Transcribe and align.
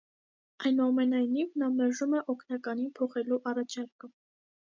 Այնուամենայնիվ, 0.69 1.51
նա 1.63 1.67
մերժում 1.75 2.17
է 2.19 2.23
օգնականին 2.35 2.89
փոխելու 3.01 3.41
առաջարկը։ 3.51 4.13